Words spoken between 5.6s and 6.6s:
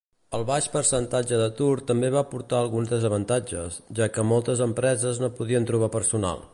trobar personal.